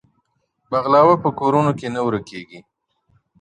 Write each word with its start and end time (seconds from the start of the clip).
بغلاوه 0.71 1.15
په 1.23 1.29
کورونو 1.39 1.71
کي 1.79 1.87
نه 1.95 2.01
ورکېږي. 2.07 2.59